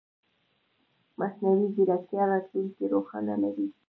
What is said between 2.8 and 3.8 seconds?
روښانه لري.